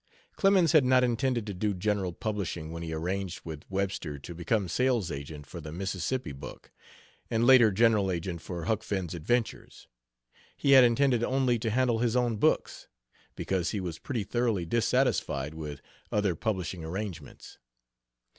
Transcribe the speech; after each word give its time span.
Clemens 0.35 0.71
had 0.71 0.83
not 0.83 1.03
intended 1.03 1.45
to 1.45 1.53
do 1.53 1.75
general 1.75 2.11
publishing 2.11 2.71
when 2.71 2.81
he 2.81 2.91
arranged 2.91 3.41
with 3.45 3.69
Webster 3.69 4.17
to 4.17 4.33
become 4.33 4.67
sales 4.67 5.11
agent 5.11 5.45
for 5.45 5.61
the 5.61 5.71
Mississippi 5.71 6.31
book, 6.31 6.71
and 7.29 7.45
later 7.45 7.71
general 7.71 8.09
agent 8.09 8.41
for 8.41 8.63
Huck 8.65 8.81
Finn's 8.81 9.13
adventures; 9.13 9.87
he 10.57 10.71
had 10.71 10.83
intended 10.83 11.23
only 11.23 11.59
to 11.59 11.69
handle 11.69 11.99
his 11.99 12.15
own 12.15 12.37
books, 12.37 12.87
because 13.35 13.69
he 13.69 13.79
was 13.79 13.99
pretty 13.99 14.23
thoroughly 14.23 14.65
dissatisfied 14.65 15.53
with 15.53 15.83
other 16.11 16.33
publishing 16.33 16.83
arrangements. 16.83 17.59